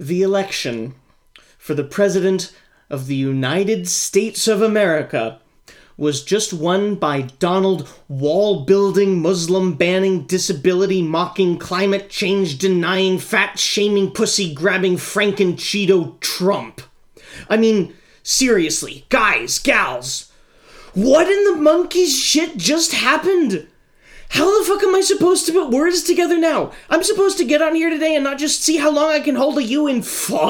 the 0.00 0.22
election 0.22 0.94
for 1.58 1.74
the 1.74 1.84
President 1.84 2.56
of 2.88 3.06
the 3.06 3.14
United 3.14 3.86
States 3.86 4.48
of 4.48 4.62
America 4.62 5.38
was 5.98 6.24
just 6.24 6.54
won 6.54 6.94
by 6.94 7.20
Donald 7.20 7.86
wall 8.08 8.64
building, 8.64 9.20
Muslim 9.20 9.74
banning, 9.74 10.22
disability 10.22 11.02
mocking, 11.02 11.58
climate 11.58 12.08
change 12.08 12.56
denying, 12.56 13.18
fat 13.18 13.58
shaming, 13.58 14.10
pussy 14.10 14.54
grabbing 14.54 14.94
Franken 14.96 15.52
Cheeto 15.52 16.18
Trump. 16.20 16.80
I 17.50 17.58
mean, 17.58 17.94
seriously, 18.22 19.04
guys, 19.10 19.58
gals, 19.58 20.32
what 20.94 21.30
in 21.30 21.44
the 21.44 21.60
monkey's 21.60 22.18
shit 22.18 22.56
just 22.56 22.92
happened? 22.92 23.68
How 24.30 24.58
the 24.58 24.64
fuck 24.64 24.82
am 24.84 24.94
I 24.94 25.00
supposed 25.00 25.44
to 25.46 25.52
put 25.52 25.70
words 25.70 26.04
together 26.04 26.38
now? 26.38 26.70
I'm 26.88 27.02
supposed 27.02 27.36
to 27.38 27.44
get 27.44 27.60
on 27.60 27.74
here 27.74 27.90
today 27.90 28.14
and 28.14 28.22
not 28.22 28.38
just 28.38 28.62
see 28.62 28.76
how 28.76 28.90
long 28.90 29.10
I 29.10 29.18
can 29.18 29.34
hold 29.34 29.58
a 29.58 29.62
U 29.62 29.88
in 29.88 30.02
fuck. 30.02 30.40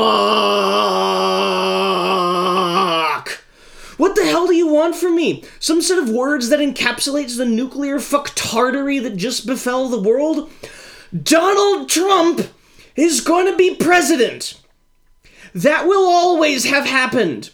What 3.97 4.17
the 4.17 4.27
hell 4.27 4.47
do 4.47 4.55
you 4.55 4.67
want 4.67 4.97
from 4.97 5.17
me? 5.17 5.45
Some 5.59 5.81
set 5.81 5.99
of 5.99 6.11
words 6.11 6.51
that 6.51 6.61
encapsulates 6.61 7.39
the 7.39 7.47
nuclear 7.47 7.97
fucktardery 7.97 9.03
that 9.03 9.17
just 9.17 9.47
befell 9.47 9.89
the 9.89 10.01
world? 10.01 10.51
Donald 11.23 11.89
Trump 11.89 12.49
is 12.97 13.23
going 13.23 13.51
to 13.51 13.57
be 13.57 13.75
president. 13.75 14.61
That 15.55 15.87
will 15.87 16.07
always 16.07 16.65
have 16.65 16.85
happened. 16.85 17.51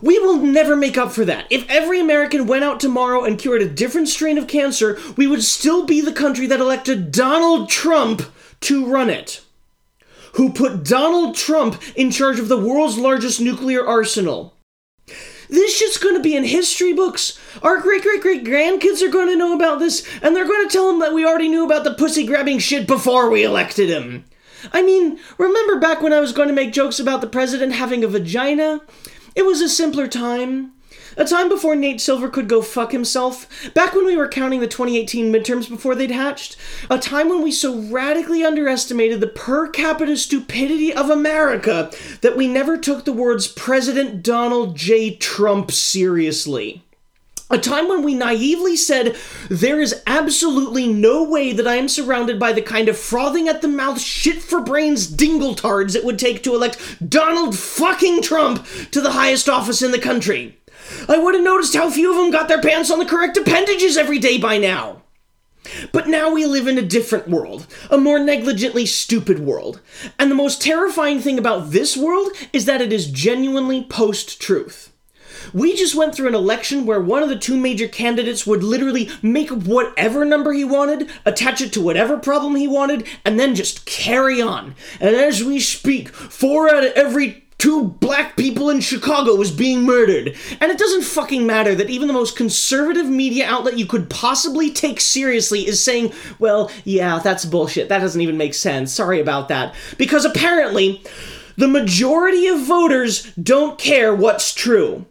We 0.00 0.18
will 0.18 0.38
never 0.38 0.76
make 0.76 0.96
up 0.96 1.12
for 1.12 1.24
that. 1.24 1.46
If 1.50 1.68
every 1.68 2.00
American 2.00 2.46
went 2.46 2.64
out 2.64 2.80
tomorrow 2.80 3.24
and 3.24 3.38
cured 3.38 3.62
a 3.62 3.68
different 3.68 4.08
strain 4.08 4.38
of 4.38 4.48
cancer, 4.48 4.98
we 5.16 5.26
would 5.26 5.42
still 5.42 5.84
be 5.84 6.00
the 6.00 6.12
country 6.12 6.46
that 6.46 6.60
elected 6.60 7.12
Donald 7.12 7.68
Trump 7.68 8.22
to 8.62 8.86
run 8.86 9.10
it. 9.10 9.42
Who 10.34 10.52
put 10.52 10.84
Donald 10.84 11.34
Trump 11.34 11.82
in 11.94 12.10
charge 12.10 12.38
of 12.38 12.48
the 12.48 12.58
world's 12.58 12.96
largest 12.96 13.40
nuclear 13.40 13.86
arsenal. 13.86 14.54
This 15.50 15.76
shit's 15.76 15.98
gonna 15.98 16.20
be 16.20 16.34
in 16.34 16.44
history 16.44 16.94
books. 16.94 17.38
Our 17.62 17.78
great 17.78 18.02
great 18.02 18.22
great 18.22 18.44
grandkids 18.44 19.02
are 19.02 19.10
gonna 19.10 19.36
know 19.36 19.54
about 19.54 19.78
this, 19.78 20.06
and 20.22 20.34
they're 20.34 20.48
gonna 20.48 20.70
tell 20.70 20.86
them 20.86 21.00
that 21.00 21.12
we 21.12 21.26
already 21.26 21.48
knew 21.48 21.66
about 21.66 21.84
the 21.84 21.92
pussy 21.92 22.24
grabbing 22.24 22.58
shit 22.58 22.86
before 22.86 23.28
we 23.28 23.44
elected 23.44 23.90
him. 23.90 24.24
I 24.72 24.82
mean, 24.82 25.18
remember 25.38 25.78
back 25.78 26.02
when 26.02 26.12
I 26.12 26.20
was 26.20 26.32
going 26.32 26.48
to 26.48 26.54
make 26.54 26.72
jokes 26.72 27.00
about 27.00 27.20
the 27.20 27.26
president 27.26 27.72
having 27.72 28.04
a 28.04 28.08
vagina? 28.08 28.80
It 29.34 29.46
was 29.46 29.60
a 29.60 29.68
simpler 29.68 30.08
time. 30.08 30.72
A 31.16 31.24
time 31.24 31.48
before 31.48 31.76
Nate 31.76 32.00
Silver 32.00 32.28
could 32.28 32.48
go 32.48 32.62
fuck 32.62 32.92
himself. 32.92 33.46
Back 33.74 33.94
when 33.94 34.06
we 34.06 34.16
were 34.16 34.28
counting 34.28 34.60
the 34.60 34.66
2018 34.66 35.32
midterms 35.32 35.68
before 35.68 35.94
they'd 35.94 36.10
hatched. 36.10 36.56
A 36.90 36.98
time 36.98 37.28
when 37.28 37.42
we 37.42 37.52
so 37.52 37.78
radically 37.78 38.44
underestimated 38.44 39.20
the 39.20 39.26
per 39.26 39.68
capita 39.68 40.16
stupidity 40.16 40.92
of 40.92 41.10
America 41.10 41.90
that 42.22 42.36
we 42.36 42.48
never 42.48 42.78
took 42.78 43.04
the 43.04 43.12
words 43.12 43.46
President 43.48 44.22
Donald 44.22 44.76
J. 44.76 45.14
Trump 45.16 45.70
seriously. 45.70 46.82
A 47.52 47.58
time 47.58 47.86
when 47.86 48.02
we 48.02 48.14
naively 48.14 48.76
said, 48.76 49.14
There 49.50 49.78
is 49.78 50.02
absolutely 50.06 50.86
no 50.86 51.22
way 51.22 51.52
that 51.52 51.66
I 51.66 51.74
am 51.74 51.86
surrounded 51.86 52.38
by 52.38 52.54
the 52.54 52.62
kind 52.62 52.88
of 52.88 52.96
frothing 52.96 53.46
at 53.46 53.60
the 53.60 53.68
mouth, 53.68 54.00
shit 54.00 54.42
for 54.42 54.62
brains 54.62 55.06
dingletards 55.06 55.94
it 55.94 56.02
would 56.02 56.18
take 56.18 56.42
to 56.44 56.54
elect 56.54 56.78
Donald 57.10 57.58
fucking 57.58 58.22
Trump 58.22 58.66
to 58.92 59.02
the 59.02 59.10
highest 59.10 59.50
office 59.50 59.82
in 59.82 59.90
the 59.90 59.98
country. 59.98 60.58
I 61.10 61.18
would 61.18 61.34
have 61.34 61.44
noticed 61.44 61.74
how 61.74 61.90
few 61.90 62.10
of 62.10 62.16
them 62.16 62.30
got 62.30 62.48
their 62.48 62.60
pants 62.60 62.90
on 62.90 62.98
the 62.98 63.04
correct 63.04 63.36
appendages 63.36 63.98
every 63.98 64.18
day 64.18 64.38
by 64.38 64.56
now. 64.56 65.02
But 65.92 66.08
now 66.08 66.32
we 66.32 66.46
live 66.46 66.66
in 66.66 66.78
a 66.78 66.82
different 66.82 67.28
world, 67.28 67.66
a 67.90 67.98
more 67.98 68.18
negligently 68.18 68.86
stupid 68.86 69.40
world. 69.40 69.80
And 70.18 70.30
the 70.30 70.34
most 70.34 70.62
terrifying 70.62 71.20
thing 71.20 71.38
about 71.38 71.70
this 71.70 71.98
world 71.98 72.32
is 72.54 72.64
that 72.64 72.80
it 72.80 72.94
is 72.94 73.10
genuinely 73.10 73.84
post 73.84 74.40
truth. 74.40 74.91
We 75.52 75.76
just 75.76 75.94
went 75.94 76.14
through 76.14 76.28
an 76.28 76.34
election 76.34 76.86
where 76.86 77.00
one 77.00 77.22
of 77.22 77.28
the 77.28 77.38
two 77.38 77.56
major 77.56 77.88
candidates 77.88 78.46
would 78.46 78.62
literally 78.62 79.10
make 79.22 79.50
whatever 79.50 80.24
number 80.24 80.52
he 80.52 80.64
wanted, 80.64 81.10
attach 81.24 81.60
it 81.60 81.72
to 81.74 81.80
whatever 81.80 82.18
problem 82.18 82.56
he 82.56 82.68
wanted, 82.68 83.06
and 83.24 83.38
then 83.38 83.54
just 83.54 83.86
carry 83.86 84.40
on. 84.40 84.74
And 85.00 85.14
as 85.14 85.42
we 85.42 85.60
speak, 85.60 86.08
four 86.10 86.68
out 86.68 86.84
of 86.84 86.92
every 86.92 87.42
two 87.62 87.84
black 88.00 88.36
people 88.36 88.70
in 88.70 88.80
Chicago 88.80 89.40
is 89.40 89.52
being 89.52 89.84
murdered. 89.84 90.34
And 90.60 90.72
it 90.72 90.78
doesn't 90.78 91.04
fucking 91.04 91.46
matter 91.46 91.76
that 91.76 91.90
even 91.90 92.08
the 92.08 92.12
most 92.12 92.36
conservative 92.36 93.06
media 93.06 93.46
outlet 93.46 93.78
you 93.78 93.86
could 93.86 94.10
possibly 94.10 94.72
take 94.72 95.00
seriously 95.00 95.68
is 95.68 95.80
saying, 95.80 96.12
well, 96.40 96.72
yeah, 96.82 97.20
that's 97.20 97.44
bullshit. 97.44 97.88
That 97.88 98.00
doesn't 98.00 98.20
even 98.20 98.36
make 98.36 98.54
sense. 98.54 98.92
Sorry 98.92 99.20
about 99.20 99.46
that. 99.46 99.76
Because 99.96 100.24
apparently, 100.24 101.04
the 101.56 101.68
majority 101.68 102.48
of 102.48 102.66
voters 102.66 103.32
don't 103.34 103.78
care 103.78 104.12
what's 104.12 104.52
true. 104.52 105.06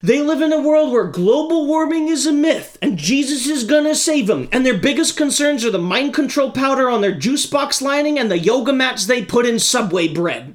They 0.00 0.22
live 0.22 0.40
in 0.40 0.52
a 0.52 0.60
world 0.60 0.92
where 0.92 1.08
global 1.08 1.66
warming 1.66 2.06
is 2.06 2.24
a 2.24 2.30
myth 2.30 2.78
and 2.80 2.96
Jesus 2.96 3.48
is 3.48 3.64
gonna 3.64 3.96
save 3.96 4.28
them, 4.28 4.48
and 4.52 4.64
their 4.64 4.78
biggest 4.78 5.16
concerns 5.16 5.64
are 5.64 5.72
the 5.72 5.78
mind 5.80 6.14
control 6.14 6.52
powder 6.52 6.88
on 6.88 7.00
their 7.00 7.16
juice 7.16 7.46
box 7.46 7.82
lining 7.82 8.16
and 8.16 8.30
the 8.30 8.38
yoga 8.38 8.72
mats 8.72 9.06
they 9.06 9.24
put 9.24 9.44
in 9.44 9.58
Subway 9.58 10.06
bread. 10.06 10.54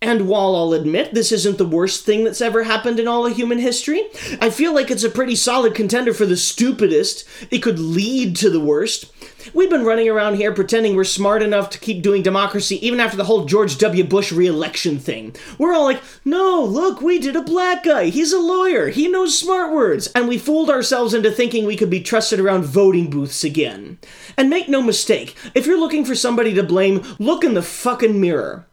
And 0.00 0.26
while 0.26 0.56
I'll 0.56 0.72
admit 0.72 1.14
this 1.14 1.30
isn't 1.30 1.58
the 1.58 1.64
worst 1.64 2.04
thing 2.04 2.24
that's 2.24 2.40
ever 2.40 2.64
happened 2.64 2.98
in 2.98 3.06
all 3.06 3.24
of 3.24 3.36
human 3.36 3.58
history, 3.58 4.02
I 4.40 4.50
feel 4.50 4.74
like 4.74 4.90
it's 4.90 5.04
a 5.04 5.10
pretty 5.10 5.36
solid 5.36 5.76
contender 5.76 6.12
for 6.12 6.26
the 6.26 6.36
stupidest. 6.36 7.24
It 7.52 7.60
could 7.60 7.78
lead 7.78 8.34
to 8.38 8.50
the 8.50 8.58
worst. 8.58 9.12
We've 9.52 9.70
been 9.70 9.84
running 9.84 10.08
around 10.08 10.36
here 10.36 10.52
pretending 10.52 10.94
we're 10.94 11.04
smart 11.04 11.42
enough 11.42 11.70
to 11.70 11.78
keep 11.78 12.02
doing 12.02 12.22
democracy 12.22 12.84
even 12.86 13.00
after 13.00 13.16
the 13.16 13.24
whole 13.24 13.44
George 13.44 13.76
W. 13.78 14.04
Bush 14.04 14.32
re-election 14.32 14.98
thing. 14.98 15.34
We're 15.58 15.74
all 15.74 15.84
like, 15.84 16.00
no, 16.24 16.62
look, 16.62 17.00
we 17.00 17.18
did 17.18 17.36
a 17.36 17.42
black 17.42 17.84
guy. 17.84 18.06
He's 18.06 18.32
a 18.32 18.38
lawyer. 18.38 18.88
He 18.88 19.08
knows 19.08 19.38
smart 19.38 19.72
words. 19.72 20.08
And 20.14 20.28
we 20.28 20.38
fooled 20.38 20.70
ourselves 20.70 21.12
into 21.12 21.30
thinking 21.30 21.64
we 21.64 21.76
could 21.76 21.90
be 21.90 22.00
trusted 22.00 22.40
around 22.40 22.64
voting 22.64 23.10
booths 23.10 23.44
again. 23.44 23.98
And 24.36 24.48
make 24.48 24.68
no 24.68 24.80
mistake, 24.80 25.36
if 25.54 25.66
you're 25.66 25.80
looking 25.80 26.04
for 26.04 26.14
somebody 26.14 26.54
to 26.54 26.62
blame, 26.62 27.02
look 27.18 27.44
in 27.44 27.54
the 27.54 27.62
fucking 27.62 28.20
mirror. 28.20 28.66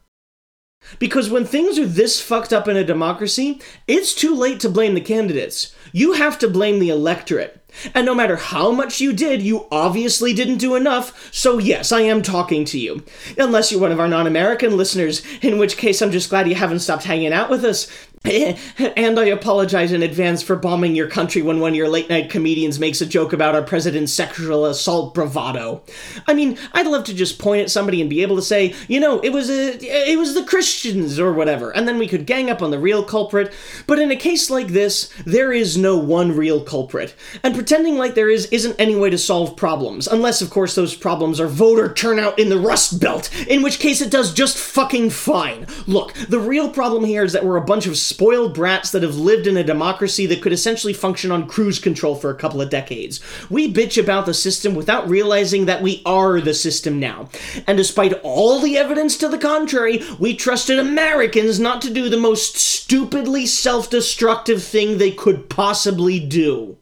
Because 0.97 1.29
when 1.29 1.45
things 1.45 1.77
are 1.77 1.85
this 1.85 2.21
fucked 2.21 2.53
up 2.53 2.67
in 2.67 2.75
a 2.75 2.83
democracy, 2.83 3.61
it's 3.87 4.13
too 4.13 4.33
late 4.35 4.59
to 4.61 4.69
blame 4.69 4.95
the 4.95 5.01
candidates. 5.01 5.75
You 5.91 6.13
have 6.13 6.39
to 6.39 6.47
blame 6.47 6.79
the 6.79 6.89
electorate. 6.89 7.59
And 7.93 8.05
no 8.05 8.15
matter 8.15 8.35
how 8.35 8.71
much 8.71 8.99
you 8.99 9.13
did, 9.13 9.41
you 9.41 9.67
obviously 9.71 10.33
didn't 10.33 10.57
do 10.57 10.75
enough, 10.75 11.31
so 11.31 11.59
yes, 11.59 11.91
I 11.91 12.01
am 12.01 12.21
talking 12.21 12.65
to 12.65 12.79
you. 12.79 13.03
Unless 13.37 13.71
you're 13.71 13.81
one 13.81 13.91
of 13.91 13.99
our 13.99 14.07
non 14.07 14.25
American 14.25 14.75
listeners, 14.75 15.23
in 15.41 15.59
which 15.59 15.77
case 15.77 16.01
I'm 16.01 16.11
just 16.11 16.29
glad 16.29 16.49
you 16.49 16.55
haven't 16.55 16.79
stopped 16.79 17.03
hanging 17.03 17.31
out 17.31 17.49
with 17.49 17.63
us. 17.63 17.87
and 18.25 19.17
I 19.17 19.25
apologize 19.25 19.93
in 19.93 20.03
advance 20.03 20.43
for 20.43 20.57
bombing 20.57 20.93
your 20.93 21.07
country 21.07 21.41
when 21.41 21.61
one 21.61 21.71
of 21.71 21.77
your 21.77 21.87
late 21.87 22.09
night 22.09 22.29
comedians 22.29 22.77
makes 22.77 22.99
a 22.99 23.05
joke 23.05 23.31
about 23.31 23.55
our 23.55 23.61
president's 23.61 24.13
sexual 24.13 24.65
assault 24.65 25.13
bravado. 25.13 25.81
I 26.27 26.33
mean, 26.33 26.57
I'd 26.73 26.87
love 26.87 27.05
to 27.05 27.13
just 27.13 27.39
point 27.39 27.61
at 27.61 27.71
somebody 27.71 28.01
and 28.01 28.09
be 28.09 28.21
able 28.21 28.35
to 28.35 28.41
say, 28.41 28.75
you 28.89 28.99
know, 28.99 29.21
it 29.21 29.29
was 29.29 29.49
a, 29.49 29.77
it 29.81 30.19
was 30.19 30.33
the 30.33 30.43
Christians 30.43 31.17
or 31.17 31.31
whatever, 31.31 31.71
and 31.71 31.87
then 31.87 31.97
we 31.97 32.09
could 32.09 32.25
gang 32.25 32.49
up 32.49 32.61
on 32.61 32.71
the 32.71 32.79
real 32.79 33.03
culprit. 33.05 33.53
But 33.87 33.99
in 33.99 34.11
a 34.11 34.17
case 34.17 34.49
like 34.49 34.67
this, 34.67 35.09
there 35.25 35.53
is 35.53 35.77
no 35.77 35.97
one 35.97 36.35
real 36.35 36.61
culprit, 36.61 37.15
and 37.41 37.55
pretending 37.55 37.97
like 37.97 38.15
there 38.15 38.29
is 38.29 38.47
isn't 38.47 38.75
any 38.77 38.97
way 38.97 39.09
to 39.11 39.17
solve 39.17 39.55
problems, 39.55 40.07
unless 40.07 40.41
of 40.41 40.49
course 40.49 40.75
those 40.75 40.93
problems 40.93 41.39
are 41.39 41.47
voter 41.47 41.93
turnout 41.93 42.37
in 42.37 42.49
the 42.49 42.59
Rust 42.59 42.99
Belt, 42.99 43.33
in 43.47 43.61
which 43.61 43.79
case 43.79 44.01
it 44.01 44.11
does 44.11 44.33
just 44.33 44.57
fucking 44.57 45.09
fine. 45.11 45.67
Look, 45.87 46.13
the 46.27 46.39
real 46.39 46.69
problem 46.69 47.05
here 47.05 47.23
is 47.23 47.31
that 47.31 47.45
we're 47.45 47.55
a 47.55 47.61
bunch 47.61 47.87
of 47.87 47.97
spoiled 48.09 48.53
brats 48.53 48.91
that 48.91 49.03
have 49.03 49.15
lived 49.15 49.47
in 49.47 49.55
a 49.55 49.63
democracy 49.63 50.25
that 50.25 50.41
could 50.41 50.51
essentially 50.51 50.93
function 50.93 51.31
on 51.31 51.47
cruise 51.47 51.79
control 51.79 52.15
for 52.15 52.29
a 52.29 52.35
couple 52.35 52.61
of 52.61 52.69
decades. 52.69 53.21
We 53.49 53.71
bitch 53.71 54.01
about 54.01 54.25
the 54.25 54.33
system 54.33 54.75
without 54.75 55.07
realizing 55.07 55.65
that 55.65 55.81
we 55.81 56.01
are 56.05 56.41
the 56.41 56.53
system 56.53 56.99
now. 56.99 57.29
And 57.67 57.77
despite 57.77 58.19
all 58.23 58.59
the 58.59 58.77
evidence 58.77 59.15
to 59.17 59.29
the 59.29 59.37
contrary, 59.37 60.03
we 60.19 60.35
trusted 60.35 60.79
Americans 60.79 61.59
not 61.59 61.81
to 61.83 61.93
do 61.93 62.09
the 62.09 62.17
most 62.17 62.57
stupidly 62.57 63.45
self 63.45 63.89
destructive 63.89 64.63
thing 64.63 64.97
they 64.97 65.11
could 65.11 65.49
possibly 65.49 66.19
do. 66.19 66.77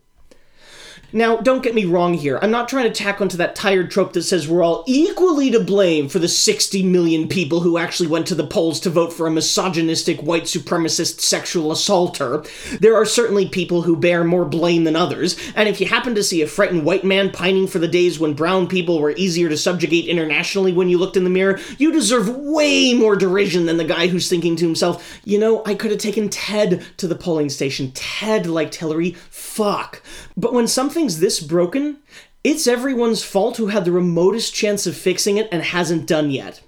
Now, 1.17 1.37
don't 1.37 1.63
get 1.63 1.73
me 1.73 1.83
wrong 1.83 2.13
here. 2.13 2.37
I'm 2.43 2.51
not 2.51 2.69
trying 2.69 2.83
to 2.83 2.93
tack 2.93 3.21
onto 3.21 3.37
that 3.37 3.55
tired 3.55 3.89
trope 3.89 4.13
that 4.13 4.21
says 4.21 4.47
we're 4.47 4.61
all 4.61 4.83
equally 4.85 5.49
to 5.49 5.59
blame 5.59 6.09
for 6.09 6.19
the 6.19 6.27
60 6.27 6.83
million 6.83 7.27
people 7.27 7.61
who 7.61 7.79
actually 7.79 8.07
went 8.07 8.27
to 8.27 8.35
the 8.35 8.45
polls 8.45 8.79
to 8.81 8.91
vote 8.91 9.11
for 9.11 9.25
a 9.25 9.31
misogynistic, 9.31 10.21
white 10.21 10.43
supremacist 10.43 11.21
sexual 11.21 11.71
assaulter. 11.71 12.43
There 12.79 12.95
are 12.95 13.03
certainly 13.03 13.49
people 13.49 13.81
who 13.81 13.97
bear 13.97 14.23
more 14.23 14.45
blame 14.45 14.83
than 14.83 14.95
others, 14.95 15.35
and 15.55 15.67
if 15.67 15.81
you 15.81 15.87
happen 15.87 16.13
to 16.13 16.23
see 16.23 16.43
a 16.43 16.47
frightened 16.47 16.85
white 16.85 17.03
man 17.03 17.31
pining 17.31 17.65
for 17.65 17.79
the 17.79 17.87
days 17.87 18.19
when 18.19 18.35
brown 18.35 18.67
people 18.67 18.99
were 18.99 19.15
easier 19.17 19.49
to 19.49 19.57
subjugate 19.57 20.05
internationally 20.05 20.71
when 20.71 20.87
you 20.87 20.99
looked 20.99 21.17
in 21.17 21.23
the 21.23 21.31
mirror, 21.31 21.59
you 21.79 21.91
deserve 21.91 22.29
way 22.29 22.93
more 22.93 23.15
derision 23.15 23.65
than 23.65 23.77
the 23.77 23.83
guy 23.83 24.05
who's 24.05 24.29
thinking 24.29 24.55
to 24.55 24.65
himself, 24.65 25.19
you 25.25 25.39
know, 25.39 25.63
I 25.65 25.73
could 25.73 25.89
have 25.89 25.99
taken 25.99 26.29
Ted 26.29 26.85
to 26.97 27.07
the 27.07 27.15
polling 27.15 27.49
station. 27.49 27.91
Ted 27.95 28.45
liked 28.45 28.75
Hillary. 28.75 29.13
Fuck. 29.31 30.03
But 30.35 30.53
when 30.53 30.67
something's 31.07 31.21
this 31.21 31.39
broken, 31.39 31.97
it's 32.43 32.67
everyone's 32.67 33.23
fault 33.23 33.55
who 33.55 33.67
had 33.67 33.85
the 33.85 33.93
remotest 33.93 34.53
chance 34.53 34.85
of 34.85 34.97
fixing 34.97 35.37
it 35.37 35.47
and 35.53 35.63
hasn't 35.63 36.05
done 36.05 36.31
yet. 36.31 36.61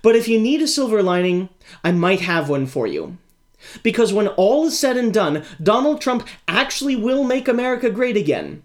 But 0.00 0.14
if 0.14 0.28
you 0.28 0.38
need 0.38 0.62
a 0.62 0.68
silver 0.68 1.02
lining, 1.02 1.48
I 1.82 1.90
might 1.90 2.20
have 2.20 2.48
one 2.48 2.66
for 2.66 2.86
you. 2.86 3.18
Because 3.82 4.12
when 4.12 4.28
all 4.28 4.66
is 4.68 4.78
said 4.78 4.96
and 4.96 5.12
done, 5.12 5.44
Donald 5.60 6.00
Trump 6.00 6.26
actually 6.46 6.94
will 6.94 7.24
make 7.24 7.48
America 7.48 7.90
great 7.90 8.16
again 8.16 8.62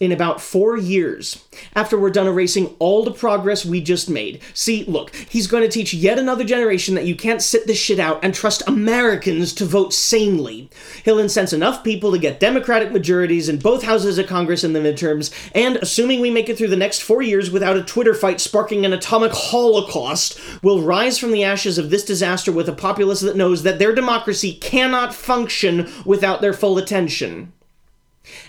in 0.00 0.12
about 0.12 0.40
four 0.40 0.78
years 0.78 1.44
after 1.76 1.98
we're 1.98 2.08
done 2.08 2.26
erasing 2.26 2.74
all 2.78 3.04
the 3.04 3.10
progress 3.10 3.66
we 3.66 3.82
just 3.82 4.08
made. 4.08 4.40
See, 4.54 4.82
look, 4.84 5.14
he's 5.14 5.46
going 5.46 5.62
to 5.62 5.68
teach 5.68 5.92
yet 5.92 6.18
another 6.18 6.42
generation 6.42 6.94
that 6.94 7.04
you 7.04 7.14
can't 7.14 7.42
sit 7.42 7.66
this 7.66 7.78
shit 7.78 7.98
out 8.00 8.24
and 8.24 8.34
trust 8.34 8.62
Americans 8.66 9.52
to 9.54 9.66
vote 9.66 9.92
sanely. 9.92 10.70
He'll 11.04 11.18
incense 11.18 11.52
enough 11.52 11.84
people 11.84 12.12
to 12.12 12.18
get 12.18 12.40
Democratic 12.40 12.92
majorities 12.92 13.50
in 13.50 13.58
both 13.58 13.82
houses 13.82 14.16
of 14.16 14.26
Congress 14.26 14.64
in 14.64 14.72
the 14.72 14.80
midterms, 14.80 15.30
and 15.54 15.76
assuming 15.76 16.20
we 16.20 16.30
make 16.30 16.48
it 16.48 16.56
through 16.56 16.68
the 16.68 16.76
next 16.76 17.02
four 17.02 17.20
years 17.20 17.50
without 17.50 17.76
a 17.76 17.82
Twitter 17.82 18.14
fight 18.14 18.40
sparking 18.40 18.86
an 18.86 18.94
atomic 18.94 19.32
holocaust, 19.32 20.40
will 20.62 20.80
rise 20.80 21.18
from 21.18 21.30
the 21.30 21.44
ashes 21.44 21.76
of 21.76 21.90
this 21.90 22.06
disaster 22.06 22.50
with 22.50 22.70
a 22.70 22.72
populace 22.72 23.20
that 23.20 23.36
knows 23.36 23.64
that 23.64 23.78
their 23.78 23.94
democracy 23.94 24.54
cannot 24.54 25.14
function 25.14 25.92
without 26.06 26.40
their 26.40 26.54
full 26.54 26.78
attention. 26.78 27.52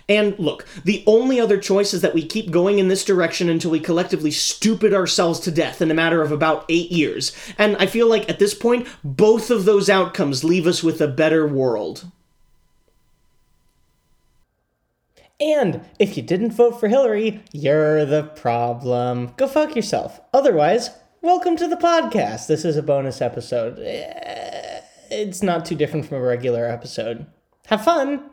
And 0.09 0.37
look, 0.39 0.65
the 0.83 1.03
only 1.07 1.39
other 1.39 1.57
choice 1.57 1.93
is 1.93 2.01
that 2.01 2.13
we 2.13 2.25
keep 2.25 2.51
going 2.51 2.79
in 2.79 2.87
this 2.87 3.05
direction 3.05 3.49
until 3.49 3.71
we 3.71 3.79
collectively 3.79 4.31
stupid 4.31 4.93
ourselves 4.93 5.39
to 5.41 5.51
death 5.51 5.81
in 5.81 5.91
a 5.91 5.95
matter 5.95 6.21
of 6.21 6.31
about 6.31 6.65
eight 6.69 6.91
years. 6.91 7.31
And 7.57 7.75
I 7.77 7.85
feel 7.85 8.07
like 8.07 8.29
at 8.29 8.39
this 8.39 8.53
point, 8.53 8.87
both 9.03 9.49
of 9.49 9.65
those 9.65 9.89
outcomes 9.89 10.43
leave 10.43 10.67
us 10.67 10.83
with 10.83 11.01
a 11.01 11.07
better 11.07 11.47
world. 11.47 12.05
And 15.39 15.81
if 15.97 16.17
you 16.17 16.23
didn't 16.23 16.51
vote 16.51 16.79
for 16.79 16.87
Hillary, 16.87 17.41
you're 17.51 18.05
the 18.05 18.23
problem. 18.23 19.33
Go 19.37 19.47
fuck 19.47 19.75
yourself. 19.75 20.19
Otherwise, 20.33 20.91
welcome 21.21 21.57
to 21.57 21.67
the 21.67 21.77
podcast. 21.77 22.45
This 22.47 22.63
is 22.63 22.77
a 22.77 22.83
bonus 22.83 23.21
episode. 23.21 23.79
Eh, 23.79 24.81
It's 25.09 25.41
not 25.41 25.65
too 25.65 25.75
different 25.75 26.05
from 26.05 26.17
a 26.17 26.21
regular 26.21 26.65
episode. 26.67 27.25
Have 27.67 27.83
fun! 27.83 28.29